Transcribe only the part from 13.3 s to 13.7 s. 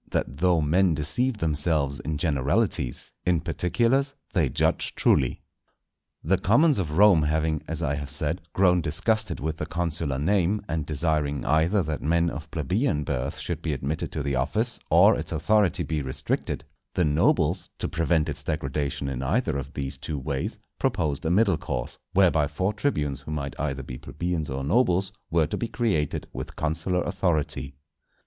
should